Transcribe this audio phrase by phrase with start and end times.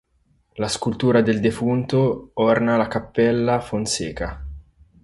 [0.55, 4.43] La scultura del defunto orna la cappella Fonseca.